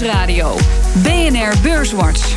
[0.00, 0.56] Nieuwsradio.
[1.02, 2.36] BNR Beurswatch.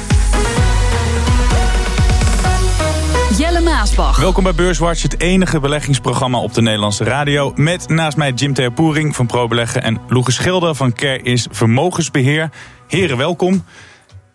[3.38, 4.20] Jelle Maasbach.
[4.20, 7.52] Welkom bij Beurswatch, het enige beleggingsprogramma op de Nederlandse radio.
[7.56, 12.50] Met naast mij Jim Terpoering van ProBeleggen en Loege Schilder van Care is Vermogensbeheer.
[12.88, 13.64] Heren, welkom.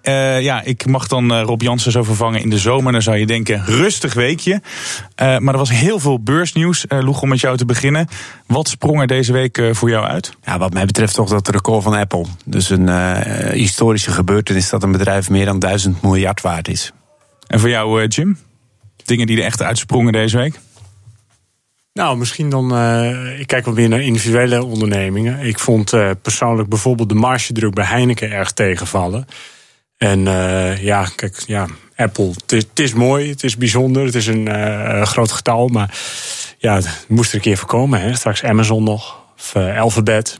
[0.04, 2.92] Uh, ja, ik mag dan uh, Rob Jansen zo vervangen in de zomer.
[2.92, 4.52] Dan zou je denken, rustig weekje.
[4.52, 6.84] Uh, maar er was heel veel beursnieuws.
[6.88, 8.08] Uh, Loeg, om met jou te beginnen.
[8.46, 10.36] Wat sprong er deze week voor jou uit?
[10.44, 12.24] Ja, wat mij betreft toch dat record van Apple.
[12.44, 12.88] Dus een
[13.52, 16.92] historische gebeurtenis dat een bedrijf meer dan 1000 miljard waard is.
[17.46, 18.38] En voor jou, Jim?
[19.04, 20.60] Dingen die er echt uitsprongen deze week?
[21.94, 22.72] Nou, misschien dan.
[22.72, 25.40] Uh, ik kijk wat meer naar individuele ondernemingen.
[25.40, 29.26] Ik vond uh, persoonlijk bijvoorbeeld de margedruk bij Heineken erg tegenvallen.
[29.96, 31.66] En uh, ja, kijk, ja,
[31.96, 35.68] Apple, het is, mooi, het is bijzonder, het is een groot getal.
[35.68, 35.98] Maar
[36.58, 38.00] ja, het moest er een keer voorkomen.
[38.00, 38.14] Hè.
[38.14, 40.36] Straks Amazon nog, of Alphabet.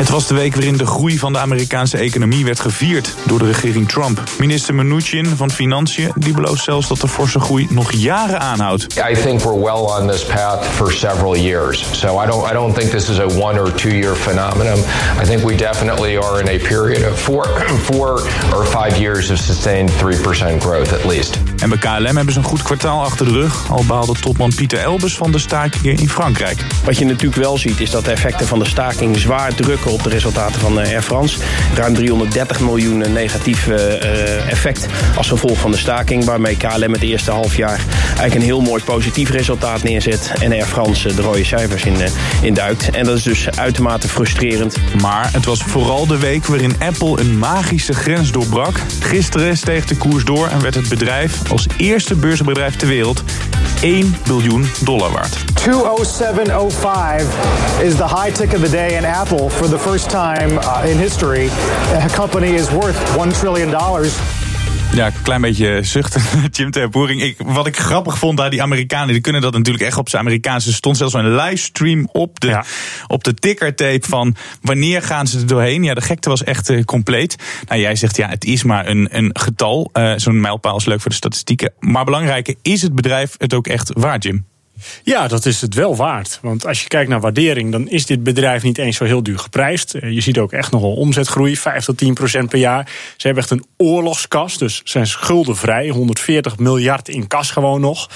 [0.00, 3.44] Het was de week waarin de groei van de Amerikaanse economie werd gevierd door de
[3.44, 4.22] regering Trump.
[4.38, 8.82] Minister Mnuchin van Financiën die belooft zelfs dat de forse groei nog jaren aanhoudt.
[8.82, 11.84] I think we're well on this path for several years.
[11.92, 14.78] So I don't I don't think this is a one or two year phenomenon.
[15.22, 17.46] I think we definitely are in a period of four,
[17.90, 18.10] four
[18.54, 21.38] or five years of sustained 3% growth at least.
[21.56, 24.78] En bij KLM hebben ze een goed kwartaal achter de rug, al behaalde topman Pieter
[24.78, 26.64] Elbers van de stakingen in Frankrijk.
[26.84, 30.02] Wat je natuurlijk wel ziet is dat de effecten van de staking zwaar drukken op
[30.02, 31.38] de resultaten van eh, Air France.
[31.74, 36.24] Ruim 330 miljoen eh, negatief eh, effect als gevolg van de staking.
[36.24, 40.32] Waarmee KLM het eerste half jaar eigenlijk een heel mooi positief resultaat neerzet.
[40.40, 41.96] En Air France de rode cijfers in,
[42.42, 42.90] in duikt.
[42.90, 44.76] En dat is dus uitermate frustrerend.
[45.00, 48.80] Maar het was vooral de week waarin Apple een magische grens doorbrak.
[49.00, 53.22] Gisteren steeg de koers door en werd het bedrijf als eerste beursbedrijf ter wereld
[53.80, 55.49] 1 biljoen dollar waard.
[55.60, 60.90] 20705 is the high tick of the day in Apple for the first time uh,
[60.90, 61.48] in history.
[61.92, 64.18] A company is worth 1 trillion dollars.
[64.92, 66.22] Ja, een klein beetje zuchten,
[66.56, 67.22] Jim Terboering.
[67.22, 70.22] Ik, wat ik grappig vond daar, die Amerikanen, die kunnen dat natuurlijk echt op zijn
[70.22, 70.68] Amerikaanse.
[70.68, 72.64] Er stond zelfs een livestream op de, ja.
[73.06, 75.82] op de tickertape van wanneer gaan ze er doorheen.
[75.82, 77.36] Ja, de gekte was echt uh, compleet.
[77.68, 79.90] Nou, jij zegt ja, het is maar een, een getal.
[79.92, 81.72] Uh, Zo'n mijlpaal is leuk voor de statistieken.
[81.78, 84.48] Maar belangrijker, is het bedrijf het ook echt waard, Jim?
[85.02, 86.38] Ja, dat is het wel waard.
[86.42, 89.38] Want als je kijkt naar waardering, dan is dit bedrijf niet eens zo heel duur
[89.38, 89.94] geprijsd.
[89.94, 92.86] Eh, je ziet ook echt nogal omzetgroei, 5 tot 10 procent per jaar.
[93.16, 95.88] Ze hebben echt een oorlogskas, dus zijn schuldenvrij.
[95.88, 98.08] 140 miljard in kas gewoon nog.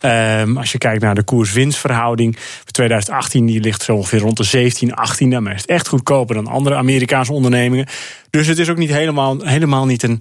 [0.00, 4.44] Um, als je kijkt naar de koers-winstverhouding voor 2018, die ligt zo ongeveer rond de
[4.44, 5.30] 17, 18.
[5.30, 7.86] Daarmee is het echt goedkoper dan andere Amerikaanse ondernemingen.
[8.30, 10.20] Dus het is ook niet helemaal, helemaal niet een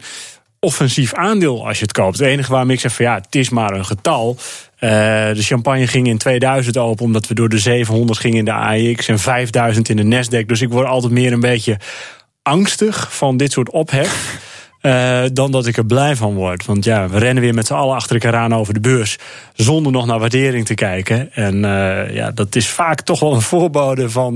[0.59, 2.17] offensief aandeel als je het koopt.
[2.17, 4.37] Het enige waarom ik zeg van ja, het is maar een getal.
[4.79, 4.89] Uh,
[5.33, 9.07] de champagne ging in 2000 open omdat we door de 700 gingen in de AX
[9.07, 10.45] en 5000 in de Nasdaq.
[10.45, 11.77] Dus ik word altijd meer een beetje
[12.41, 14.47] angstig van dit soort ophef.
[14.81, 16.65] Uh, dan dat ik er blij van word.
[16.65, 19.17] Want ja, we rennen weer met z'n allen achter elkaar aan over de beurs.
[19.53, 21.33] Zonder nog naar waardering te kijken.
[21.33, 24.33] En uh, ja, dat is vaak toch wel een voorbode van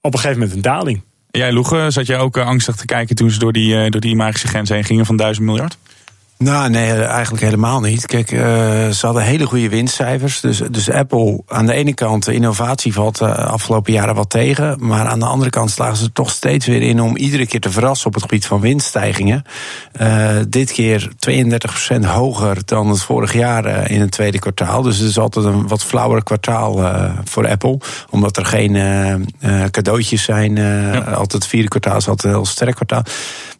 [0.00, 1.02] op een gegeven moment een daling.
[1.32, 4.48] Jij, Loege, zat jij ook angstig te kijken toen ze door die, door die magische
[4.48, 5.78] grens heen gingen van 1000 miljard?
[6.38, 8.06] Nou, nee, eigenlijk helemaal niet.
[8.06, 8.40] Kijk, uh,
[8.88, 10.40] ze hadden hele goede winstcijfers.
[10.40, 14.30] Dus, dus Apple, aan de ene kant, de innovatie valt de uh, afgelopen jaren wat
[14.30, 14.76] tegen.
[14.80, 17.70] Maar aan de andere kant slagen ze toch steeds weer in om iedere keer te
[17.70, 19.44] verrassen op het gebied van winststijgingen.
[20.00, 24.82] Uh, dit keer 32% hoger dan het vorig jaar in het tweede kwartaal.
[24.82, 26.92] Dus het is altijd een wat flauwer kwartaal
[27.24, 27.78] voor Apple.
[28.10, 28.72] Omdat er geen
[29.70, 30.56] cadeautjes zijn.
[30.56, 30.98] Ja.
[30.98, 33.02] Altijd het vierde kwartaal is altijd een heel sterk kwartaal.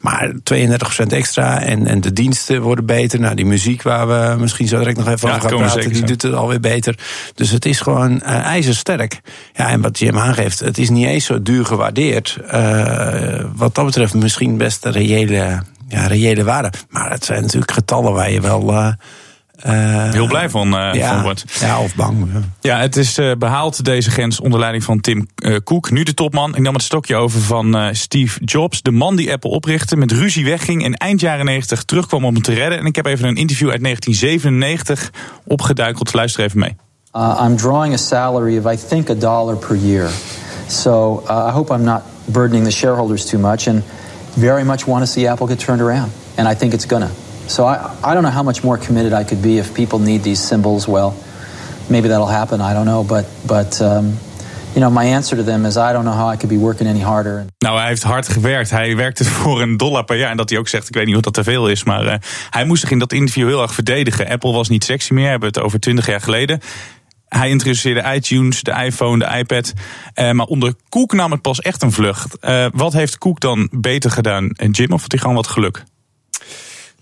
[0.03, 3.21] Maar 32% extra en, en de diensten worden beter.
[3.21, 6.23] Nou, die muziek waar we misschien zo direct nog even over gaan praten, die doet
[6.23, 6.99] het alweer beter.
[7.35, 9.21] Dus het is gewoon uh, ijzersterk.
[9.55, 12.39] Ja, en wat Jim aangeeft, het is niet eens zo duur gewaardeerd.
[12.55, 16.73] Uh, wat dat betreft misschien best een reële, ja, reële waarde.
[16.91, 18.95] Maar het zijn natuurlijk getallen waar je wel...
[19.67, 21.45] Uh, uh, Heel blij van, uh, ja, van wordt.
[21.61, 22.29] Ja, of bang.
[22.33, 25.27] Ja, ja het is uh, behaald, deze grens, onder leiding van Tim
[25.65, 25.91] Cook.
[25.91, 26.57] Nu de topman.
[26.57, 28.83] Ik nam het stokje over van Steve Jobs.
[28.83, 30.85] De man die Apple oprichtte, met ruzie wegging...
[30.85, 32.79] en eind jaren 90 terugkwam om het te redden.
[32.79, 35.11] En ik heb even een interview uit 1997
[35.45, 36.13] opgeduikeld.
[36.13, 36.77] Luister even mee.
[37.17, 40.11] Uh, I'm drawing a salary of, I think, a dollar per year.
[40.67, 43.69] So uh, I hope I'm not burdening the shareholders too much...
[43.69, 43.83] and
[44.35, 46.13] very much want to see Apple get turned around.
[46.37, 47.11] And I think it's gonna.
[47.47, 50.23] So I, I don't know how much more committed I could be if people need
[50.23, 50.87] these symbols.
[50.87, 51.15] Well,
[51.89, 52.61] maybe that'll happen.
[52.61, 53.05] I don't know.
[53.05, 54.19] But, but um,
[54.75, 56.89] you know, my answer to them is I don't know how I could be working
[56.89, 57.47] any harder.
[57.59, 58.71] Nou, hij heeft hard gewerkt.
[58.71, 60.31] Hij werkte voor een dollar per jaar.
[60.31, 61.85] En dat hij ook zegt, ik weet niet of dat te veel is.
[61.85, 62.15] Maar uh,
[62.51, 64.29] hij moest zich in dat interview heel erg verdedigen.
[64.29, 66.61] Apple was niet sexy meer, hebben we het over twintig jaar geleden.
[67.29, 69.73] Hij introduceerde iTunes, de iPhone, de iPad.
[70.15, 72.37] Uh, maar onder Cook nam het pas echt een vlucht.
[72.41, 74.51] Uh, wat heeft Cook dan beter gedaan?
[74.51, 75.85] En Jim, of had hij gewoon wat geluk?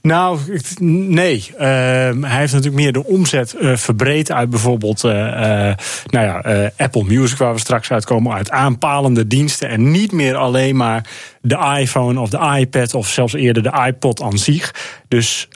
[0.03, 0.39] Nou,
[0.81, 1.51] nee.
[1.53, 5.77] Uh, hij heeft natuurlijk meer de omzet uh, verbreed uit bijvoorbeeld uh, nou
[6.11, 9.69] ja, Apple Music, waar we straks uitkomen, uit aanpalende diensten.
[9.69, 11.09] En niet meer alleen maar
[11.41, 14.75] de iPhone of de iPad of zelfs eerder de iPod aan zich.
[15.09, 15.49] Dus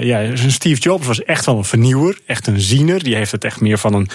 [0.00, 3.02] ja, Steve Jobs was echt wel een vernieuwer, echt een ziener.
[3.02, 4.08] Die heeft het echt meer van een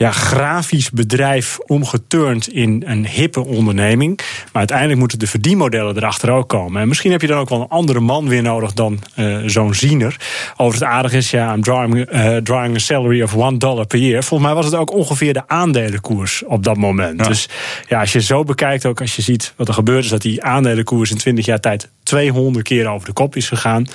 [0.00, 4.16] ja, grafisch bedrijf omgeturnd in een hippe onderneming.
[4.16, 6.82] Maar uiteindelijk moeten de verdienmodellen erachter ook komen.
[6.82, 9.74] En misschien heb je dan ook wel een andere man weer nodig dan uh, zo'n
[9.74, 10.16] ziener.
[10.56, 13.98] Over het aardige is, ja, I'm drawing, uh, drawing a salary of one dollar per
[13.98, 14.22] year.
[14.22, 17.24] Volgens mij was het ook ongeveer de aandelenkoers op dat moment.
[17.24, 17.48] Dus
[17.88, 20.42] ja, als je zo bekijkt, ook als je ziet wat er gebeurt, is dat die
[20.42, 23.86] aandelenkoers in 20 jaar tijd 200 keer over de kop is gegaan.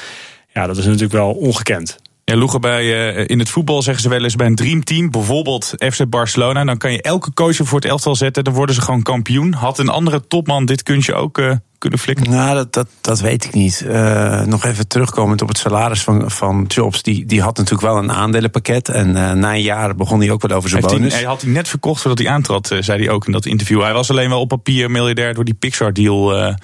[0.54, 1.98] Ja, dat is natuurlijk wel ongekend.
[2.26, 5.74] Ja, Loegen, bij, uh, in het voetbal zeggen ze wel eens bij een dreamteam, bijvoorbeeld
[5.78, 9.02] FC Barcelona, dan kan je elke coach voor het elftal zetten, dan worden ze gewoon
[9.02, 9.54] kampioen.
[9.54, 12.30] Had een andere topman dit kunstje ook uh, kunnen flikken?
[12.30, 13.84] Nou, dat, dat, dat weet ik niet.
[13.88, 17.04] Uh, nog even terugkomend op het salaris van, van Jobs.
[17.04, 18.90] Die, die had natuurlijk wel een aandelenpakket.
[18.90, 21.12] En na een jaar begon hij ook wel over zijn Heeft bonus.
[21.12, 23.82] Hij, hij had hij net verkocht voordat hij aantrad, zei hij ook in dat interview.
[23.82, 26.56] Hij was alleen wel op papier miljardair door die Pixar-deal.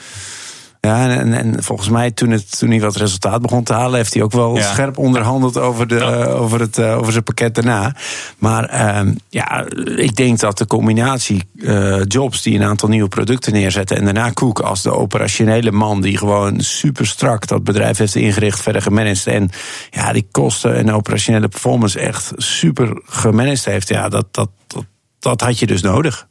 [0.88, 4.14] Ja, en, en, volgens mij toen, het, toen hij wat resultaat begon te halen, heeft
[4.14, 4.72] hij ook wel ja.
[4.72, 6.24] scherp onderhandeld over, de, ja.
[6.26, 7.96] over, het, uh, over zijn pakket daarna.
[8.38, 13.54] Maar uh, ja, ik denk dat de combinatie uh, Jobs die een aantal nieuwe producten
[13.54, 18.16] neerzetten en daarna Cook als de operationele man die gewoon super strak dat bedrijf heeft
[18.16, 19.50] ingericht, verder gemanaged en
[19.90, 24.86] ja, die kosten en operationele performance echt super gemanaged heeft, ja, dat, dat, dat,
[25.20, 26.30] dat had je dus nodig.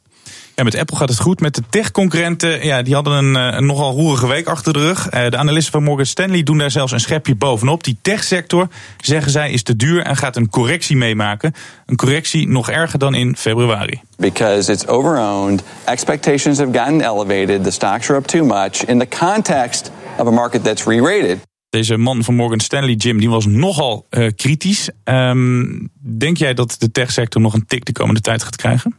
[0.61, 1.39] Ja, met Apple gaat het goed.
[1.39, 5.09] Met de tech-concurrenten, ja, die hadden een, een, nogal roerige week achter de rug.
[5.09, 7.83] De analisten van Morgan Stanley doen daar zelfs een schepje bovenop.
[7.83, 8.67] Die techsector,
[8.97, 11.53] zeggen zij, is te duur en gaat een correctie meemaken.
[11.85, 14.01] Een correctie nog erger dan in februari.
[14.17, 19.07] Because it's overowned, expectations have gotten elevated, the stocks are up too much in the
[19.19, 21.37] context of a market that's re-rated.
[21.69, 24.89] Deze man van Morgan Stanley, Jim, die was nogal uh, kritisch.
[25.03, 28.95] Um, denk jij dat de techsector nog een tik de komende tijd gaat krijgen?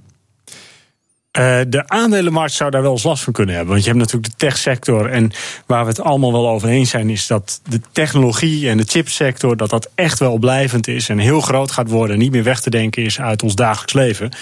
[1.38, 3.73] Uh, de aandelenmarkt zou daar wel eens last van kunnen hebben.
[3.73, 5.11] Want je hebt natuurlijk de techsector.
[5.11, 5.31] En
[5.67, 9.56] waar we het allemaal wel over eens zijn, is dat de technologie en de chipsector,
[9.56, 12.14] dat dat echt wel blijvend is en heel groot gaat worden.
[12.14, 14.32] En niet meer weg te denken is uit ons dagelijks leven.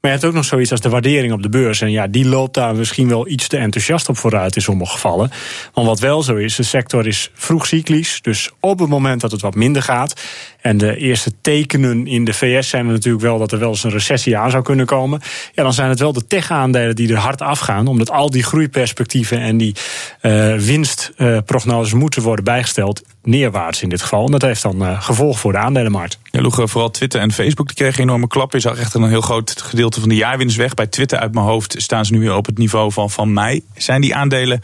[0.00, 1.80] Maar je hebt ook nog zoiets als de waardering op de beurs.
[1.80, 5.30] En ja, die loopt daar misschien wel iets te enthousiast op vooruit in sommige gevallen.
[5.72, 8.22] Want wat wel zo is, de sector is vroeg cyclisch.
[8.22, 10.20] Dus op het moment dat het wat minder gaat.
[10.66, 13.84] En de eerste tekenen in de VS zijn er natuurlijk wel dat er wel eens
[13.84, 15.20] een recessie aan zou kunnen komen.
[15.52, 17.86] Ja, dan zijn het wel de tech-aandelen die er hard afgaan.
[17.86, 19.74] Omdat al die groeiperspectieven en die
[20.22, 23.02] uh, winstprognoses moeten worden bijgesteld.
[23.22, 24.24] Neerwaarts in dit geval.
[24.24, 26.18] En dat heeft dan uh, gevolg voor de aandelenmarkt.
[26.30, 28.58] Ja, Loege, vooral Twitter en Facebook die kregen enorme klappen.
[28.58, 30.74] Je zag echt een heel groot gedeelte van de jaarwinst weg.
[30.74, 33.64] Bij Twitter uit mijn hoofd staan ze nu weer op het niveau van, van mei.
[33.74, 34.60] Zijn die aandelen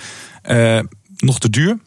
[1.16, 1.78] nog te duur?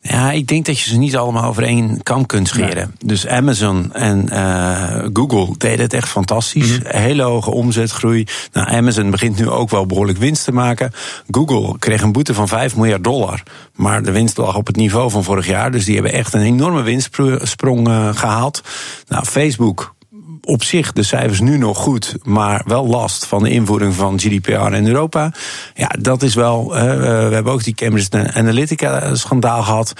[0.00, 2.94] Ja, ik denk dat je ze niet allemaal over één kam kunt scheren.
[3.04, 6.78] Dus Amazon en uh, Google deden het echt fantastisch.
[6.78, 7.00] Mm -hmm.
[7.00, 8.26] Hele hoge omzetgroei.
[8.52, 10.92] Nou, Amazon begint nu ook wel behoorlijk winst te maken.
[11.30, 13.42] Google kreeg een boete van 5 miljard dollar.
[13.74, 15.70] Maar de winst lag op het niveau van vorig jaar.
[15.70, 18.62] Dus die hebben echt een enorme winstsprong uh, gehaald.
[19.08, 19.94] Nou, Facebook
[20.40, 24.72] op zich de cijfers nu nog goed, maar wel last van de invoering van GDPR
[24.74, 25.32] in Europa.
[25.74, 26.76] Ja, dat is wel.
[26.76, 26.82] Uh,
[27.28, 29.92] we hebben ook die Cambridge Analytica-schandaal gehad.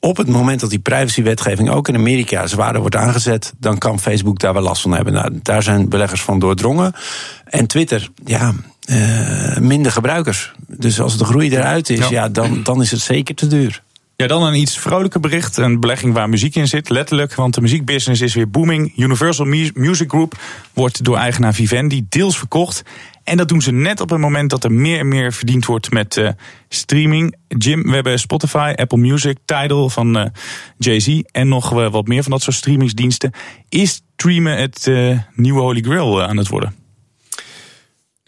[0.00, 4.38] Op het moment dat die privacywetgeving ook in Amerika zwaarder wordt aangezet, dan kan Facebook
[4.38, 5.12] daar wel last van hebben.
[5.12, 6.92] Nou, daar zijn beleggers van doordrongen.
[7.44, 8.52] En Twitter, ja,
[8.90, 10.52] uh, minder gebruikers.
[10.66, 12.08] Dus als de groei eruit is, ja.
[12.10, 13.82] ja, dan, dan is het zeker te duur.
[14.20, 15.56] Ja, dan een iets vrolijker bericht.
[15.56, 17.34] Een belegging waar muziek in zit, letterlijk.
[17.34, 18.92] Want de muziekbusiness is weer booming.
[18.96, 20.38] Universal Music Group
[20.72, 22.82] wordt door eigenaar Vivendi deels verkocht.
[23.24, 25.90] En dat doen ze net op het moment dat er meer en meer verdiend wordt
[25.90, 26.28] met uh,
[26.68, 27.36] streaming.
[27.48, 30.24] Jim, we hebben Spotify, Apple Music, Tidal van uh,
[30.78, 31.20] Jay-Z...
[31.30, 33.32] en nog uh, wat meer van dat soort streamingsdiensten.
[33.68, 34.90] Is streamen het
[35.34, 36.74] nieuwe Holy Grail aan het worden?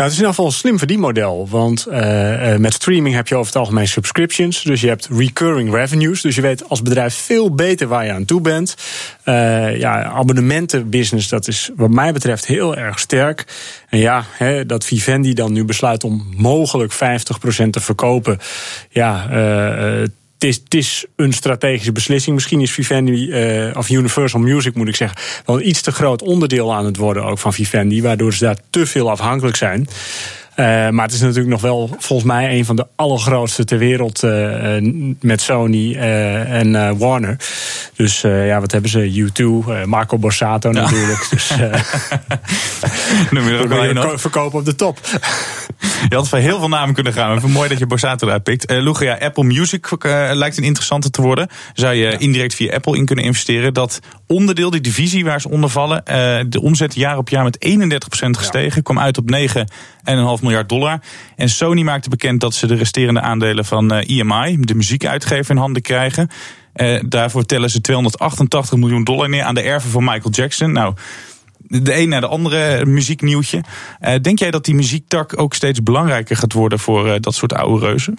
[0.02, 1.48] Nou, het is in ieder geval een slim verdienmodel.
[1.50, 4.62] Want uh, met streaming heb je over het algemeen subscriptions.
[4.62, 6.20] Dus je hebt recurring revenues.
[6.20, 8.76] Dus je weet als bedrijf veel beter waar je aan toe bent.
[9.24, 13.44] Uh, ja, abonnementenbusiness, dat is wat mij betreft heel erg sterk.
[13.88, 14.24] En ja,
[14.66, 16.96] dat Vivendi dan nu besluit om mogelijk 50%
[17.70, 18.38] te verkopen.
[18.90, 20.06] Ja, uh,
[20.42, 22.34] het is, het is, een strategische beslissing.
[22.34, 26.22] Misschien is Vivendi, uh, of Universal Music moet ik zeggen, wel een iets te groot
[26.22, 29.88] onderdeel aan het worden ook van Vivendi, waardoor ze daar te veel afhankelijk zijn.
[30.56, 34.22] Maar het is natuurlijk nog wel volgens mij een van de allergrootste ter wereld
[35.20, 37.36] met Sony en Warner.
[37.96, 39.30] Dus ja, wat hebben ze?
[39.32, 41.26] U2, Marco Borsato natuurlijk.
[41.30, 41.50] Dus,
[43.30, 44.18] Noem je er ook wel een?
[44.18, 44.98] Verkopen op de top.
[46.08, 47.40] Je had voor heel veel namen kunnen gaan.
[47.40, 48.70] Maar mooi dat je Borsato eruit pikt.
[48.70, 49.90] Uh, Lugia, Apple Music
[50.32, 51.48] lijkt een interessante te worden.
[51.74, 53.74] Zou je indirect via Apple in kunnen investeren.
[53.74, 54.00] Dat
[54.32, 56.04] onderdeel, die divisie waar ze onder vallen,
[56.50, 57.68] de omzet jaar op jaar met 31%
[58.30, 58.76] gestegen.
[58.76, 58.82] Ja.
[58.82, 59.30] Kwam uit op
[60.38, 61.00] 9,5 miljard dollar.
[61.36, 65.82] En Sony maakte bekend dat ze de resterende aandelen van EMI, de muziekuitgever, in handen
[65.82, 66.30] krijgen.
[66.74, 70.72] Uh, daarvoor tellen ze 288 miljoen dollar neer aan de erven van Michael Jackson.
[70.72, 70.94] Nou,
[71.80, 73.60] de een naar de andere muzieknieuwtje.
[74.00, 77.52] Uh, denk jij dat die muziektak ook steeds belangrijker gaat worden voor uh, dat soort
[77.52, 78.18] oude reuzen?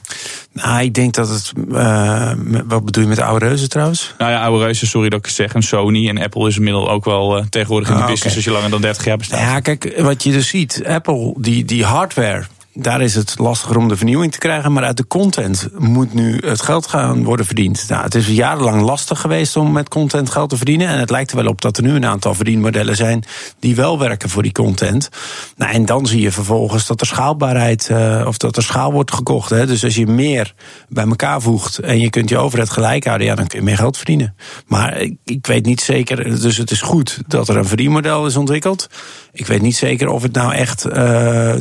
[0.51, 1.51] Nou, ik denk dat het.
[1.71, 2.31] Uh,
[2.65, 4.13] wat bedoel je met oude reuzen trouwens?
[4.17, 5.53] Nou ja, oude reuzen, sorry dat ik het zeg.
[5.53, 8.51] En Sony en Apple is inmiddels ook wel tegenwoordig in de Ah, business als je
[8.51, 9.39] langer dan 30 jaar bestaat.
[9.39, 12.43] Ja, kijk, wat je dus ziet, Apple, die, die hardware.
[12.75, 14.71] Daar is het lastiger om de vernieuwing te krijgen.
[14.71, 17.85] Maar uit de content moet nu het geld gaan worden verdiend.
[17.89, 20.87] Nou, het is jarenlang lastig geweest om met content geld te verdienen.
[20.87, 23.23] En het lijkt er wel op dat er nu een aantal verdienmodellen zijn.
[23.59, 25.09] die wel werken voor die content.
[25.55, 27.89] Nou, en dan zie je vervolgens dat er schaalbaarheid.
[27.91, 29.49] Uh, of dat er schaal wordt gekocht.
[29.49, 29.65] Hè.
[29.65, 30.53] Dus als je meer
[30.89, 31.79] bij elkaar voegt.
[31.79, 33.27] en je kunt je overheid gelijk houden.
[33.27, 34.35] ja, dan kun je meer geld verdienen.
[34.67, 36.39] Maar ik, ik weet niet zeker.
[36.41, 38.89] Dus het is goed dat er een verdienmodel is ontwikkeld.
[39.31, 40.93] Ik weet niet zeker of het nou echt uh,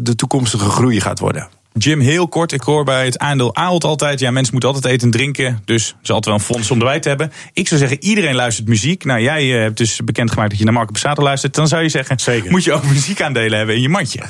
[0.02, 1.48] de toekomstige groei gaat worden.
[1.72, 2.52] Jim, heel kort.
[2.52, 4.20] Ik hoor bij het aandeel Ahold altijd.
[4.20, 5.62] Ja, mensen moeten altijd eten en drinken.
[5.64, 7.32] Dus is altijd wel een fonds om erbij te hebben.
[7.52, 9.04] Ik zou zeggen, iedereen luistert muziek.
[9.04, 11.54] Nou, jij uh, hebt dus bekendgemaakt dat je naar Marco Passato luistert.
[11.54, 12.50] Dan zou je zeggen, Zeker.
[12.50, 14.20] moet je ook muziekaandelen hebben in je mandje.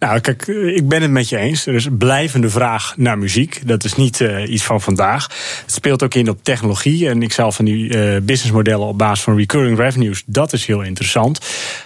[0.00, 1.66] Nou, kijk, ik ben het met je eens.
[1.66, 3.60] Er is een blijvende vraag naar muziek.
[3.66, 5.26] Dat is niet uh, iets van vandaag.
[5.62, 7.08] Het speelt ook in op technologie.
[7.08, 10.82] En ik zelf van die uh, businessmodellen op basis van recurring revenues, dat is heel
[10.82, 11.40] interessant.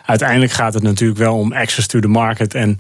[0.07, 2.77] Uiteindelijk gaat het natuurlijk wel om access to the market en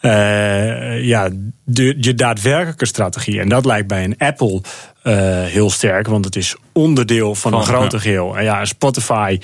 [0.00, 1.28] uh, ja,
[1.64, 3.40] de, je daadwerkelijke strategie.
[3.40, 4.60] En dat lijkt bij een Apple
[5.04, 8.04] uh, heel sterk, want het is onderdeel van, van een groter ja.
[8.04, 8.36] geheel.
[8.38, 9.38] En ja, Spotify.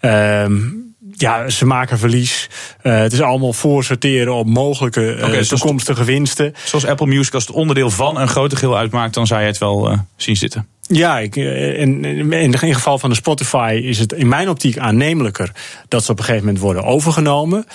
[0.00, 0.91] Um,
[1.22, 2.48] ja, ze maken verlies.
[2.82, 6.54] Uh, het is allemaal voorsorteren op mogelijke uh, okay, toekomstige winsten.
[6.64, 9.58] Zoals Apple Music, als het onderdeel van een groter geheel uitmaakt, dan zou je het
[9.58, 10.66] wel uh, zien zitten.
[10.80, 15.52] Ja, ik, in, in het geval van de Spotify is het in mijn optiek aannemelijker
[15.88, 17.66] dat ze op een gegeven moment worden overgenomen.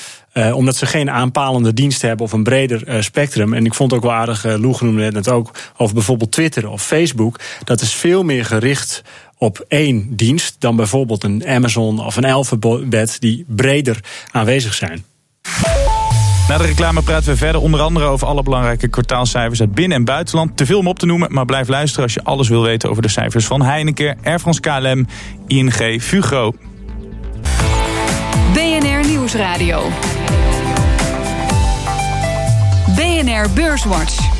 [0.53, 3.53] Omdat ze geen aanpalende diensten hebben of een breder spectrum.
[3.53, 7.39] En ik vond ook wel aardig, Lou noemde net ook over bijvoorbeeld Twitter of Facebook.
[7.63, 9.03] Dat is veel meer gericht
[9.37, 13.99] op één dienst dan bijvoorbeeld een Amazon of een Alphabet die breder
[14.31, 15.05] aanwezig zijn.
[16.47, 20.05] Na de reclame praten we verder onder andere over alle belangrijke kwartaalcijfers uit binnen- en
[20.05, 20.57] buitenland.
[20.57, 23.01] Te veel om op te noemen, maar blijf luisteren als je alles wil weten over
[23.01, 25.07] de cijfers van Heineken, Air France KLM,
[25.47, 26.53] ING, Fugro.
[28.53, 29.89] BNR Nieuwsradio.
[32.95, 34.36] BNR Beurswatch.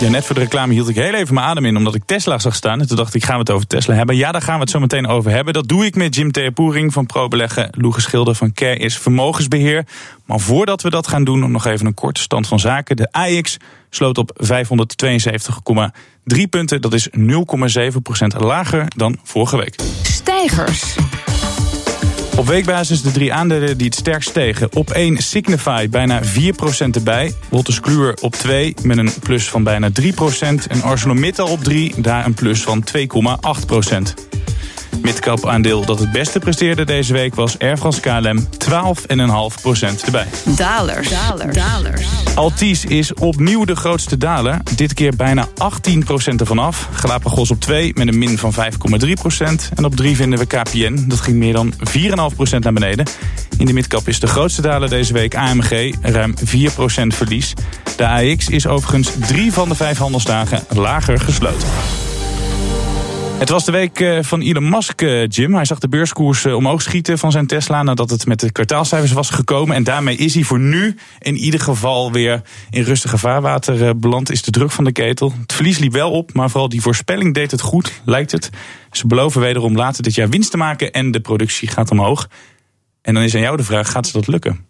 [0.00, 2.38] Ja, net voor de reclame hield ik heel even mijn adem in, omdat ik Tesla
[2.38, 2.80] zag staan.
[2.80, 4.16] En toen dacht ik, gaan we het over Tesla hebben?
[4.16, 5.54] Ja, daar gaan we het zo meteen over hebben.
[5.54, 9.86] Dat doe ik met Jim Theapoering van ProBeleggen, Lou Geschilder van Care is Vermogensbeheer.
[10.24, 12.96] Maar voordat we dat gaan doen, nog even een korte stand van zaken.
[12.96, 13.56] De AX
[13.90, 14.46] sloot op
[16.24, 16.80] 572,3 punten.
[16.80, 17.20] Dat is 0,7%
[18.38, 19.74] lager dan vorige week.
[20.02, 20.96] Stijgers.
[22.36, 24.68] Op weekbasis de drie aandelen die het sterkst stegen.
[24.72, 26.26] Op 1 Signify bijna 4%
[26.92, 27.34] erbij.
[27.48, 29.92] Wolters Kluwer op 2 met een plus van bijna 3%.
[30.68, 34.26] En ArcelorMittal op 3, daar een plus van 2,8%.
[35.06, 40.26] Midcap aandeel dat het beste presteerde deze week was Air France KLM 12,5% erbij.
[40.56, 41.08] Dalers.
[41.08, 41.56] Dalers.
[41.56, 42.06] Dalers.
[42.34, 44.60] Altis is opnieuw de grootste daler.
[44.76, 45.50] Dit keer bijna 18%
[46.36, 46.88] ervan af.
[46.92, 48.58] Galapagos op 2 met een min van 5,3%.
[49.74, 51.04] En op 3 vinden we KPN.
[51.08, 53.06] Dat ging meer dan 4,5% naar beneden.
[53.58, 55.94] In de midcap is de grootste daler deze week AMG.
[56.00, 57.52] Ruim 4% verlies.
[57.96, 61.68] De AX is overigens drie van de vijf handelsdagen lager gesloten.
[63.38, 65.54] Het was de week van Elon Musk, Jim.
[65.54, 69.30] Hij zag de beurskoers omhoog schieten van zijn Tesla nadat het met de kwartaalcijfers was
[69.30, 69.76] gekomen.
[69.76, 74.30] En daarmee is hij voor nu in ieder geval weer in rustige vaarwater beland.
[74.30, 75.32] Is de druk van de ketel.
[75.40, 78.50] Het verlies liep wel op, maar vooral die voorspelling deed het goed, lijkt het.
[78.90, 82.28] Ze beloven wederom later dit jaar winst te maken en de productie gaat omhoog.
[83.02, 84.66] En dan is aan jou de vraag, gaat ze dat lukken?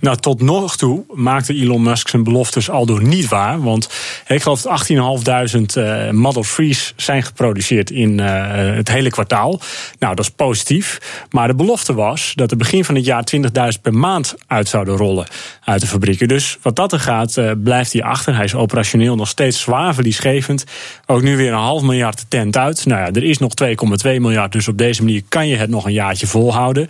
[0.00, 3.62] Nou, tot nog toe maakte Elon Musk zijn beloftes aldoor niet waar.
[3.62, 3.88] Want
[4.26, 8.26] ik geloof dat 18.500 uh, Model 3's zijn geproduceerd in uh,
[8.74, 9.60] het hele kwartaal.
[9.98, 11.00] Nou, dat is positief.
[11.30, 14.96] Maar de belofte was dat er begin van het jaar 20.000 per maand uit zouden
[14.96, 15.26] rollen
[15.64, 16.28] uit de fabrieken.
[16.28, 18.34] Dus wat dat er gaat, uh, blijft hij achter.
[18.34, 20.64] Hij is operationeel nog steeds zwaar verliesgevend.
[21.06, 22.86] Ook nu weer een half miljard tent uit.
[22.86, 24.52] Nou ja, er is nog 2,2 miljard.
[24.52, 26.88] Dus op deze manier kan je het nog een jaartje volhouden.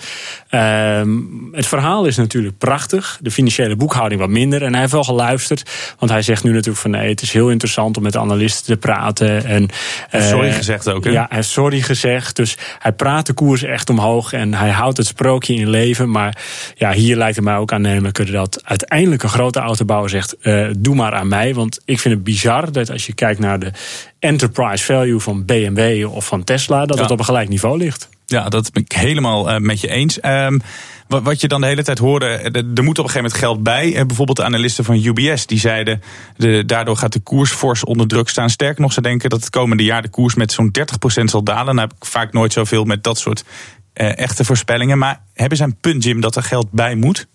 [1.52, 2.97] het verhaal is natuurlijk prachtig.
[3.20, 4.62] De financiële boekhouding wat minder.
[4.62, 5.70] En hij heeft wel geluisterd.
[5.98, 8.64] Want hij zegt nu natuurlijk van nee, het is heel interessant om met de analisten
[8.64, 9.44] te praten.
[9.44, 9.68] En,
[10.10, 11.10] sorry uh, gezegd ook, hè?
[11.10, 12.36] Ja, hij heeft sorry gezegd.
[12.36, 14.32] Dus hij praat de koers echt omhoog.
[14.32, 16.10] En hij houdt het sprookje in leven.
[16.10, 16.42] Maar
[16.74, 20.94] ja, hier lijkt het mij ook aannemelijker dat uiteindelijk een grote autobouwer zegt: uh, doe
[20.94, 21.54] maar aan mij.
[21.54, 23.72] Want ik vind het bizar dat als je kijkt naar de
[24.18, 27.02] enterprise value van BMW of van Tesla, dat Ja.
[27.02, 28.08] het op een gelijk niveau ligt.
[28.30, 30.20] Ja, dat ben ik helemaal eh, met je eens.
[30.20, 30.58] Ehm,
[31.06, 33.62] wat, je dan de hele tijd hoorde, eh, er moet op een gegeven moment geld
[33.62, 33.94] bij.
[33.94, 36.02] Eh, bijvoorbeeld de analisten van UBS, die zeiden...
[36.36, 38.50] De, daardoor gaat de koers fors onder druk staan.
[38.50, 41.66] Sterker nog, ze denken dat het komende jaar de koers met zo'n 30% zal dalen.
[41.66, 43.44] Dan heb ik vaak nooit zoveel met dat soort
[43.92, 44.98] echte voorspellingen.
[44.98, 47.26] Maar hebben zij een punt, Jim, dat er geld bij moet?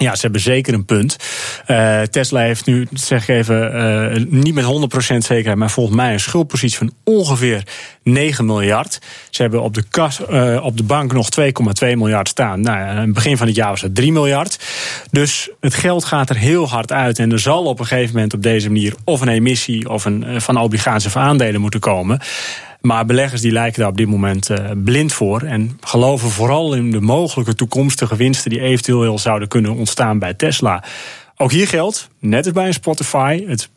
[0.00, 1.16] Ja, ze hebben zeker een punt.
[1.66, 6.12] Eh, Tesla heeft nu, zeg ik even, eh, niet met 100% zekerheid, maar volgens mij
[6.12, 7.62] een schuldpositie van ongeveer
[8.02, 9.00] 9 miljard.
[9.30, 12.60] Ze hebben op de, kas, eh, op de bank nog 2,2 miljard staan.
[12.60, 14.58] Nou, aan het begin van het jaar was het 3 miljard.
[15.10, 17.18] Dus het geld gaat er heel hard uit.
[17.18, 20.40] En er zal op een gegeven moment op deze manier of een emissie of een,
[20.40, 22.20] van obligaties of aandelen moeten komen.
[22.80, 25.42] Maar beleggers die lijken daar op dit moment eh, blind voor.
[25.42, 30.84] En geloven vooral in de mogelijke toekomstige winsten die eventueel zouden kunnen ontstaan bij Tesla.
[31.36, 33.68] Ook hier geldt, net als bij een Spotify, het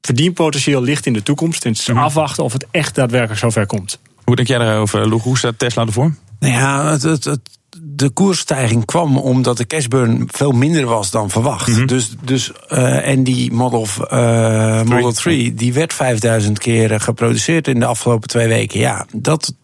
[0.00, 1.64] verdienpotentieel ligt in de toekomst.
[1.64, 4.00] En het is afwachten of het echt daadwerkelijk zover komt.
[4.24, 5.22] Hoe denk jij daarover, Loeg?
[5.22, 6.14] Hoe staat Tesla ervoor?
[6.38, 11.30] Nou ja, het, het, het- de koersstijging kwam omdat de cashburn veel minder was dan
[11.30, 11.88] verwacht.
[11.88, 17.80] Dus, dus, eh, en die Model, eh, Model 3 die werd 5000 keer geproduceerd in
[17.80, 18.80] de afgelopen twee weken.
[18.80, 19.54] Ja, dat,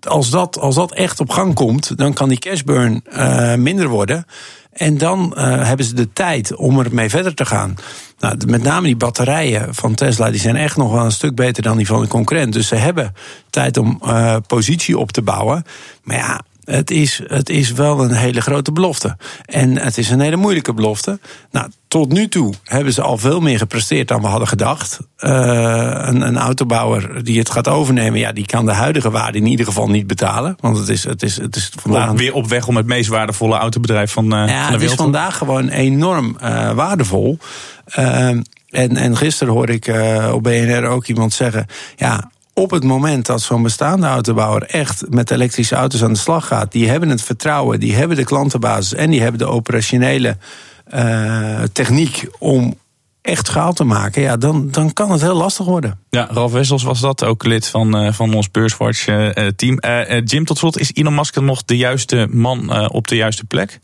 [0.00, 4.24] als, dat, als dat echt op gang komt, dan kan die cashburn eh, minder worden.
[4.72, 7.74] En dan hebben ze de tijd om ermee verder te gaan.
[8.18, 11.62] Nou, met name die batterijen van Tesla die zijn echt nog wel een stuk beter
[11.62, 12.52] dan die van de concurrent.
[12.52, 13.14] Dus ze hebben
[13.50, 14.00] tijd om
[14.46, 15.64] positie op te bouwen.
[16.02, 16.40] Maar ja.
[16.66, 19.16] Het is, het is wel een hele grote belofte.
[19.44, 21.18] En het is een hele moeilijke belofte.
[21.50, 24.98] Nou, tot nu toe hebben ze al veel meer gepresteerd dan we hadden gedacht.
[25.16, 29.46] Eh, een, een autobouwer die het gaat overnemen, ja, die kan de huidige waarde in
[29.46, 30.56] ieder geval niet betalen.
[30.60, 32.10] Want het is, het is, het is vandaag.
[32.12, 34.78] Weer op weg om het meest waardevolle autobedrijf van, eh, Ja, van de het is
[34.78, 34.98] wereld.
[35.00, 37.38] vandaag gewoon enorm eh, waardevol.
[37.84, 39.92] En, en gisteren hoorde ik
[40.32, 42.30] op BNR ook iemand zeggen: ja.
[42.58, 46.72] Op het moment dat zo'n bestaande autobouwer echt met elektrische auto's aan de slag gaat,
[46.72, 50.36] die hebben het vertrouwen, die hebben de klantenbasis en die hebben de operationele
[50.84, 52.78] eh, techniek om
[53.22, 55.98] echt schaal te maken, ja, dan, dan kan het heel lastig worden.
[56.10, 59.78] Ja, Ralf Wessels was dat, ook lid van, eh, van ons Beurswatch-team.
[59.78, 63.78] Eh, Jim, tot slot, is Elon Musk nog de juiste man op de juiste plek?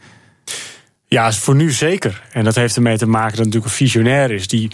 [1.07, 2.23] Ja, voor nu zeker.
[2.31, 4.71] En dat heeft ermee te maken dat het natuurlijk een visionair is die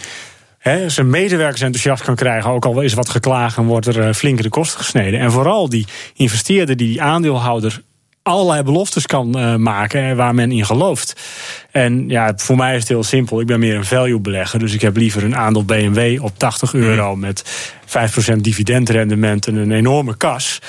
[0.59, 2.51] hè, zijn medewerkers enthousiast kan krijgen.
[2.51, 5.19] Ook al is wat geklagen, wordt er eh, flink in de kosten gesneden.
[5.19, 7.81] En vooral die investeerder die die aandeelhouder
[8.23, 11.21] allerlei beloftes kan eh, maken en waar men in gelooft.
[11.71, 13.39] En ja, voor mij is het heel simpel.
[13.39, 14.59] Ik ben meer een value belegger.
[14.59, 17.43] Dus ik heb liever een aandeel BMW op 80 euro met
[18.31, 20.59] 5% dividendrendement en een enorme kas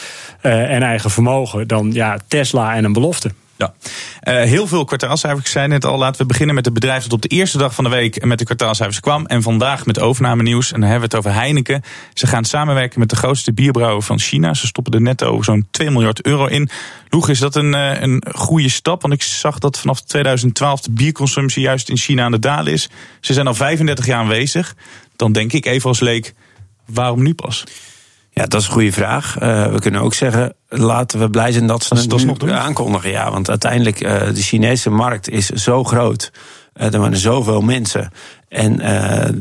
[0.41, 3.31] eh, en eigen vermogen dan ja, Tesla en een belofte.
[3.61, 3.75] Ja,
[4.21, 5.45] Eh, heel veel kwartaalcijfers.
[5.45, 7.75] Ik zei net al, laten we beginnen met het bedrijf dat op de eerste dag
[7.75, 9.27] van de week met de kwartaalcijfers kwam.
[9.27, 10.73] En vandaag met overname nieuws.
[10.73, 11.83] En dan hebben we het over Heineken.
[12.15, 14.55] Ze gaan samenwerken met de grootste bierbrouwer van China.
[14.55, 16.71] Ze stoppen er netto zo'n 2 miljard euro in.
[17.09, 19.03] Loeg, is dat een, eh, een goede stap?
[19.03, 22.89] Want ik zag dat vanaf 2012 de bierconsumptie juist in China aan de dalen is.
[23.21, 24.75] Ze zijn al 35 jaar aanwezig.
[25.17, 26.35] Dan denk ik even als leek,
[26.87, 27.65] waarom nu pas?
[28.41, 29.39] Ja, dat is een goede vraag.
[29.39, 32.53] Eh, we kunnen ook zeggen, laten we blij zijn dat ze Dat het nu doen.
[32.53, 33.11] aankondigen.
[33.11, 36.33] Ja, want uiteindelijk, eh de Chinese markt is zo groot.
[36.73, 38.11] Eh, er waren zoveel mensen.
[38.49, 38.81] En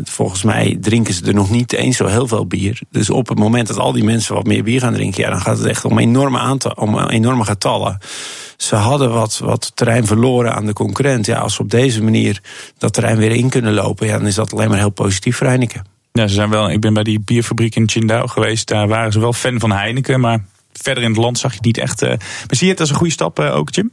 [0.03, 2.81] volgens mij drinken ze er nog niet eens zo heel veel bier.
[2.91, 5.23] Dus op het moment dat al die mensen wat meer bier gaan drinken...
[5.23, 7.97] Ja, dan gaat het echt om enorme, aantal, om enorme getallen.
[8.57, 11.25] Ze hadden wat, wat terrein verloren aan de concurrent.
[11.25, 12.41] Ja, als ze op deze manier
[12.77, 14.07] dat terrein weer in kunnen lopen...
[14.07, 15.83] Ja, dan is dat alleen maar heel positief voor Heineken.
[16.19, 18.67] Ja, ze zijn wel, ik ben bij die bierfabriek in Qingdao geweest.
[18.67, 20.19] Daar waren ze wel fan van Heineken.
[20.19, 22.01] Maar verder in het land zag je het niet echt.
[22.01, 22.09] eh.
[22.09, 23.91] maar zie je het als een goede stap eh, ook, Jim?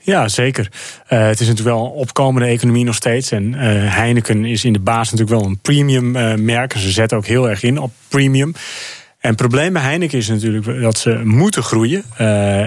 [0.00, 0.72] Ja, zeker.
[1.06, 3.30] Eh, het is natuurlijk wel een opkomende economie nog steeds.
[3.30, 3.52] En
[3.88, 6.72] Heineken is in de basis natuurlijk wel een premium eh, merk.
[6.72, 8.54] Ze zetten ook heel erg in op premium.
[9.18, 12.04] En het probleem bij Heineken is natuurlijk dat ze moeten groeien.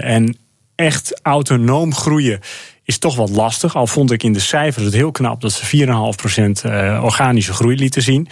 [0.02, 0.36] En
[0.74, 2.40] echt autonoom groeien
[2.88, 3.76] is toch wat lastig.
[3.76, 7.76] Al vond ik in de cijfers het heel knap dat ze 4,5% eh, organische groei
[7.76, 8.28] lieten zien.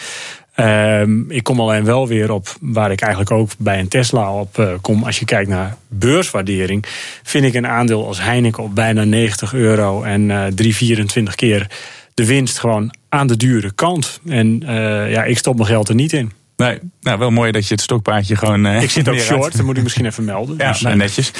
[0.57, 4.59] Ehm, ik kom alleen wel weer op waar ik eigenlijk ook bij een Tesla op
[4.59, 5.05] eh, kom.
[5.05, 6.85] Als je kijkt naar beurswaardering,
[7.23, 11.71] vind ik een aandeel als Heineken op bijna 90 euro en eh 3,24 keer
[12.15, 14.21] de winst gewoon aan de dure kant.
[14.27, 16.33] En eh, ja, ik stop mijn geld er niet in.
[16.57, 18.67] Nee, nou wel mooi dat je het stokpaardje gewoon.
[18.67, 20.57] ik zit ook short, dat moet ik misschien even melden.
[20.59, 21.33] Ja, dus, netjes.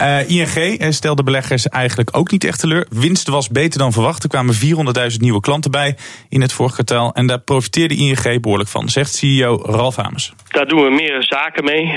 [0.00, 2.86] Uh, ING stelde beleggers eigenlijk ook niet echt teleur.
[2.90, 4.22] Winst was beter dan verwacht.
[4.22, 5.96] Er kwamen 400.000 nieuwe klanten bij
[6.28, 7.14] in het vorige kwartaal.
[7.14, 10.32] En daar profiteerde ING behoorlijk van, zegt CEO Ralf Hamers.
[10.48, 11.84] Daar doen we meer zaken mee.
[11.84, 11.92] Uh,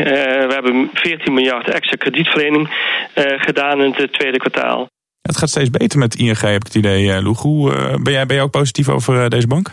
[0.48, 4.88] we hebben 14 miljard extra kredietverlening uh, gedaan in het tweede kwartaal.
[5.22, 7.42] Het gaat steeds beter met ING, heb ik het idee, Loeg.
[7.42, 9.72] Hoe, ben, jij, ben jij ook positief over deze bank?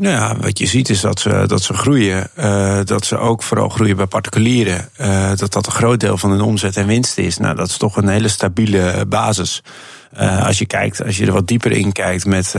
[0.00, 2.30] Nou ja, wat je ziet is dat ze, dat ze groeien.
[2.38, 4.88] Uh, dat ze ook vooral groeien bij particulieren.
[5.00, 7.38] Uh, dat dat een groot deel van hun omzet en winst is.
[7.38, 9.62] Nou, dat is toch een hele stabiele basis.
[10.20, 12.50] Uh, als je kijkt, als je er wat dieper in kijkt met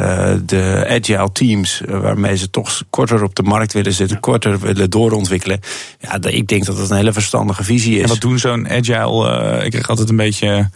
[0.46, 5.60] de agile teams, waarmee ze toch korter op de markt willen zitten, korter willen doorontwikkelen.
[6.00, 8.04] Ja, ik denk dat dat een hele verstandige visie is.
[8.04, 9.62] En wat doen zo'n agile?
[9.64, 10.70] ik krijg altijd een beetje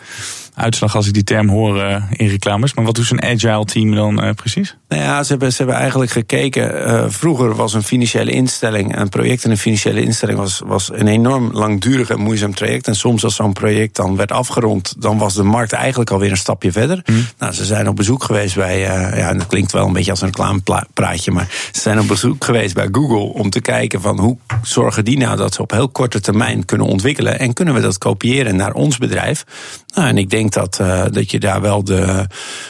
[0.56, 2.74] uitslag als ik die term hoor uh, in reclames.
[2.74, 4.78] Maar wat doet zo'n agile team dan uh, precies?
[4.88, 6.88] Nou ja, ze hebben, ze hebben eigenlijk gekeken.
[6.88, 11.08] Uh, vroeger was een financiële instelling, een project in een financiële instelling was, was een
[11.08, 12.88] enorm langdurig en moeizaam traject.
[12.88, 16.38] En soms als zo'n project dan werd afgerond, dan was de markt eigenlijk alweer een
[16.38, 17.02] stapje verder.
[17.06, 17.26] Mm.
[17.40, 20.28] Nou, ze zijn op bezoek geweest bij, ja, dat klinkt wel een beetje als een
[20.28, 25.06] reclamepraatje, maar ze zijn op bezoek geweest bij Google om te kijken van hoe zorgen
[25.06, 28.56] die nou dat ze op heel korte termijn kunnen ontwikkelen en kunnen we dat kopiëren
[28.56, 29.46] naar ons bedrijf.
[29.94, 32.28] Nou, en ik denk dat, uh, dat je daar wel de,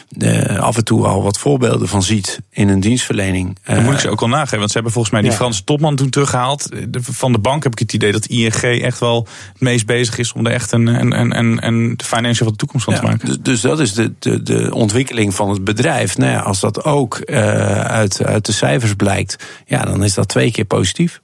[0.09, 3.57] de, af en toe al wat voorbeelden van ziet in een dienstverlening.
[3.63, 5.37] Dat moet ik ze ook al nageven, want ze hebben volgens mij die ja.
[5.37, 6.69] Franse topman toen teruggehaald.
[6.91, 10.33] Van de bank heb ik het idee dat ING echt wel het meest bezig is
[10.33, 13.27] om er echt een, een, een, een financial van de toekomst van ja, te maken.
[13.27, 16.17] Dus, dus dat is de, de, de ontwikkeling van het bedrijf.
[16.17, 19.35] Nou ja, als dat ook uh, uit, uit de cijfers blijkt,
[19.65, 21.21] ja, dan is dat twee keer positief.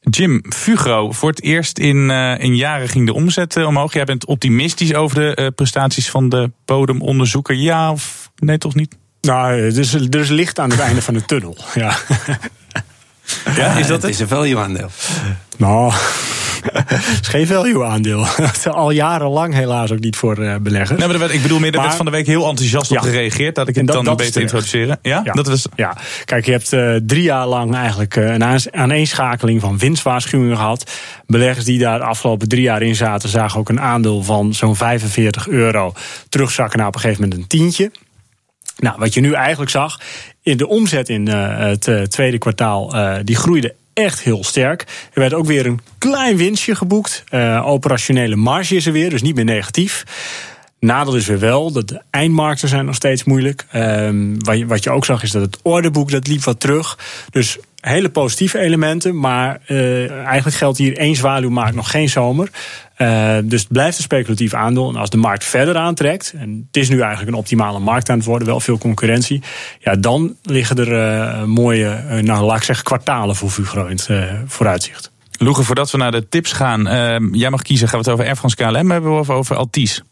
[0.00, 3.92] Jim, Fugro, voor het eerst in, uh, in jaren ging de omzet uh, omhoog.
[3.92, 7.54] Jij bent optimistisch over de uh, prestaties van de bodemonderzoeker.
[7.54, 8.96] Ja of nee, toch niet?
[9.20, 11.56] Nou, is, er is licht aan het einde van de tunnel.
[11.74, 11.96] Ja.
[13.56, 14.02] ja, is dat het?
[14.02, 14.88] Het is een value aandeel.
[15.56, 15.92] Nou,
[16.84, 18.26] het is geen value aandeel.
[18.70, 20.98] Al jarenlang helaas ook niet voor uh, beleggers.
[20.98, 23.54] Nee, maar ik bedoel meer, er werd van de week heel enthousiast op gereageerd.
[23.54, 24.98] Dat ik het dat, dan dat beter introduceren.
[25.02, 25.20] Ja?
[25.24, 25.32] ja?
[25.32, 25.66] Dat was...
[25.74, 30.90] ja, kijk, je hebt uh, drie jaar lang eigenlijk uh, een aaneenschakeling van winstwaarschuwingen gehad.
[31.26, 34.76] Beleggers die daar de afgelopen drie jaar in zaten, zagen ook een aandeel van zo'n
[34.76, 35.92] 45 euro
[36.28, 37.90] terugzakken naar op een gegeven moment een tientje.
[38.80, 40.00] Nou, wat je nu eigenlijk zag,
[40.42, 44.80] in de omzet in uh, het uh, tweede kwartaal, uh, die groeide echt heel sterk.
[45.12, 47.24] Er werd ook weer een klein winstje geboekt.
[47.64, 50.04] Operationele marge is er weer, dus niet meer negatief.
[50.80, 53.66] Nadeel is weer wel dat de eindmarkten zijn nog steeds moeilijk.
[53.74, 56.98] Um, wat, je, wat je ook zag is dat het orderboek dat liep wat terug.
[57.30, 62.50] Dus hele positieve elementen, maar uh, eigenlijk geldt hier één zwaluwmaakt nog geen zomer.
[62.98, 64.88] Uh, dus het blijft een speculatief aandeel.
[64.88, 68.16] En als de markt verder aantrekt, en het is nu eigenlijk een optimale markt aan
[68.16, 69.42] het worden, wel veel concurrentie,
[69.78, 73.98] ja, dan liggen er uh, mooie, uh, nou laat ik zeggen, kwartalen voor Fugro in
[74.02, 74.10] het
[74.46, 75.10] vooruitzicht.
[75.38, 76.82] Loegen, voordat we naar de tips gaan,
[77.32, 80.02] jij mag kiezen, gaan we het over Air France KLM hebben of over Altis?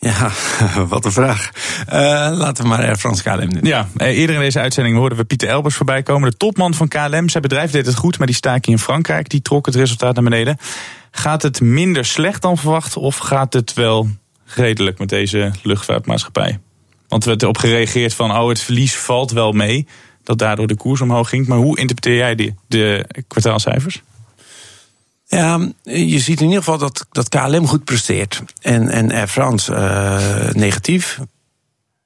[0.00, 0.30] Ja,
[0.88, 1.50] wat een vraag.
[1.86, 1.94] Uh,
[2.32, 3.64] laten we maar Air France KLM doen.
[3.64, 6.30] Ja, eerder in deze uitzending hoorden we Pieter Elbers voorbij komen.
[6.30, 7.28] De topman van KLM.
[7.28, 10.24] Zijn bedrijf deed het goed, maar die staking in Frankrijk die trok het resultaat naar
[10.24, 10.56] beneden.
[11.10, 14.08] Gaat het minder slecht dan verwacht of gaat het wel
[14.44, 16.58] redelijk met deze luchtvaartmaatschappij?
[17.08, 19.86] Want we hebben erop gereageerd van, oh het verlies valt wel mee.
[20.22, 21.46] Dat daardoor de koers omhoog ging.
[21.46, 24.02] Maar hoe interpreteer jij die, de kwartaalcijfers?
[25.26, 28.42] Ja, je ziet in ieder geval dat, dat KLM goed presteert.
[28.60, 31.20] En, en Air France uh, negatief.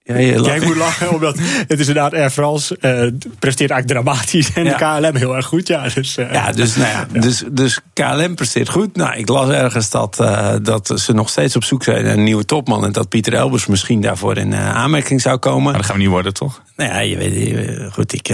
[0.05, 0.47] Ja, je lacht.
[0.47, 1.39] Jij moet lachen, omdat
[1.69, 4.99] het is inderdaad Air France uh, presteert eigenlijk dramatisch en ja.
[4.99, 5.67] KLM heel erg goed.
[5.67, 8.97] Ja, dus, uh, ja, dus, nou ja, dus, dus KLM presteert goed.
[8.97, 12.25] Nou, ik las ergens dat, uh, dat ze nog steeds op zoek zijn naar een
[12.25, 15.63] nieuwe topman en dat Pieter Elbers misschien daarvoor in aanmerking zou komen.
[15.63, 16.63] Maar dat gaan we niet worden, toch?
[16.77, 18.29] Nou ja, je weet, goed, ik,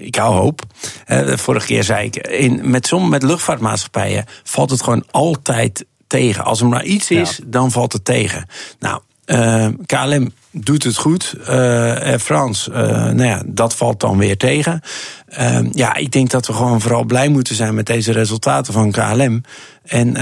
[0.00, 0.62] ik hou hoop.
[1.24, 6.44] vorige keer zei ik, in, met, som, met luchtvaartmaatschappijen valt het gewoon altijd tegen.
[6.44, 7.44] Als er maar iets is, ja.
[7.46, 8.46] dan valt het tegen.
[8.78, 9.00] Nou,
[9.86, 11.34] KLM doet het goed.
[11.46, 14.80] Air France, uh, nou ja, dat valt dan weer tegen.
[15.38, 18.90] Uh, ja, ik denk dat we gewoon vooral blij moeten zijn met deze resultaten van
[18.90, 19.42] KLM.
[19.82, 20.12] En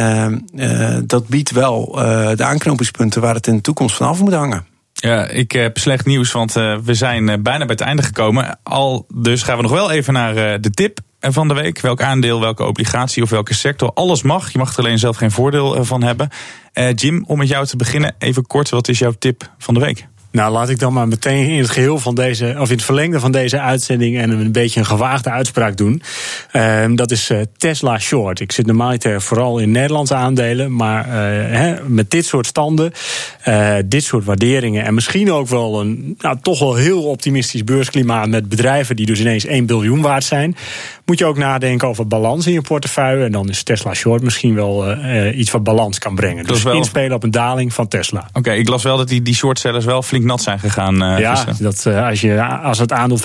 [1.07, 1.93] dat biedt wel
[2.37, 4.67] de aanknopingspunten waar het in de toekomst vanaf moet hangen.
[4.93, 8.59] Ja, ik heb slecht nieuws, want we zijn bijna bij het einde gekomen.
[8.63, 11.81] Al dus gaan we nog wel even naar de tip van de week.
[11.81, 13.93] Welk aandeel, welke obligatie of welke sector.
[13.93, 14.53] Alles mag.
[14.53, 16.29] Je mag er alleen zelf geen voordeel van hebben.
[16.75, 18.69] Uh, Jim, om met jou te beginnen, even kort.
[18.69, 20.07] Wat is jouw tip van de week?
[20.33, 23.21] Nou, laat ik dan maar meteen in het geheel van deze, of in het verlengde
[23.21, 26.03] van deze uitzending en een beetje een gewaagde uitspraak doen.
[26.53, 28.41] Uh, dat is uh, Tesla short.
[28.41, 31.13] Ik zit normaal vooral in Nederlandse aandelen, maar uh,
[31.57, 32.93] hè, met dit soort standen,
[33.49, 38.29] uh, dit soort waarderingen en misschien ook wel een nou, toch wel heel optimistisch beursklimaat
[38.29, 40.57] met bedrijven die dus ineens 1 biljoen waard zijn,
[41.05, 43.25] moet je ook nadenken over balans in je portefeuille.
[43.25, 44.97] En dan is Tesla short misschien wel
[45.35, 46.45] iets wat balans kan brengen.
[46.45, 46.75] Dus wel...
[46.75, 48.21] inspelen op een daling van Tesla.
[48.29, 51.13] Oké, okay, ik las wel dat die, die shortsellers wel flink nat zijn gegaan.
[51.13, 53.23] Uh, ja, dat, uh, als, je, als het aandeel 15%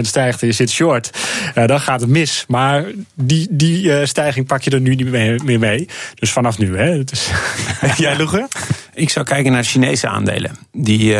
[0.00, 1.10] stijgt en je zit short,
[1.54, 2.44] uh, dan gaat het mis.
[2.48, 5.10] Maar die, die stijging pak je er nu niet
[5.44, 5.88] meer mee.
[6.14, 6.98] Dus vanaf nu, hè.
[6.98, 7.30] Het is...
[7.96, 8.48] Jij, Loege?
[8.94, 10.50] Ik zou kijken naar Chinese aandelen.
[10.72, 11.16] Die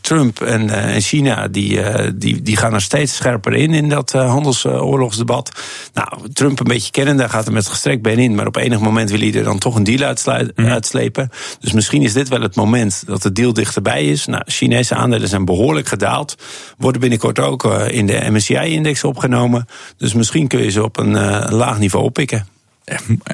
[0.00, 0.70] Trump en
[1.00, 1.80] China, die,
[2.14, 5.50] die, die gaan er steeds scherper in in dat handelsoorlogsdebat.
[5.94, 8.34] Nou, Trump een beetje kennen, daar gaat er met gestrekt been in.
[8.34, 10.52] Maar op enig moment wil hij er dan toch een deal uitslepen.
[10.56, 10.70] Mm.
[10.70, 11.30] uitslepen.
[11.60, 14.26] Dus misschien is dit wel het moment dat de deal dichterbij is.
[14.26, 16.36] Nou, Chinese aandelen zijn behoorlijk gedaald.
[16.78, 19.66] Worden binnenkort ook uh, in de MSCI-index opgenomen.
[19.96, 22.46] Dus misschien kun je ze op een uh, laag niveau oppikken.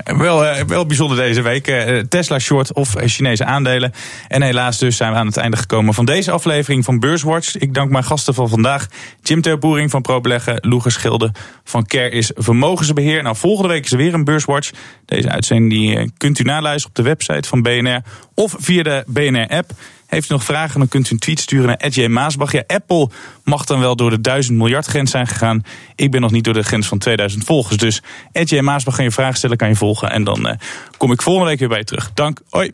[0.05, 1.65] Wel, uh, wel bijzonder deze week.
[2.09, 3.93] Tesla short of Chinese aandelen.
[4.29, 7.57] En helaas dus zijn we aan het einde gekomen van deze aflevering van Beurswatch.
[7.57, 8.87] Ik dank mijn gasten van vandaag.
[9.23, 10.59] Jim Theopoering van ProBeleggen.
[10.61, 11.33] Loeger Schilde
[11.65, 13.23] van Care is Vermogensbeheer.
[13.23, 14.71] Nou, volgende week is er weer een Beurswatch.
[15.05, 18.03] Deze uitzending kunt u naluisteren op de website van BNR.
[18.35, 19.71] Of via de BNR-app.
[20.07, 22.07] Heeft u nog vragen, dan kunt u een tweet sturen naar J.
[22.07, 22.53] Maasbach.
[22.53, 23.09] Ja, Apple
[23.45, 25.63] mag dan wel door de 1000 miljard grens zijn gegaan.
[25.95, 27.77] Ik ben nog niet door de grens van 2000 volgers.
[27.77, 28.61] Dus J.
[28.61, 30.11] Maasbach, kan je vragen stellen, kan je volgen.
[30.11, 30.53] En dan uh,
[30.97, 32.11] kom ik volgende week weer bij je terug.
[32.15, 32.71] Dank, hoi.